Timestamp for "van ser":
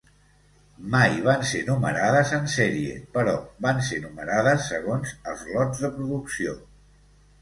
1.25-1.59, 3.69-4.01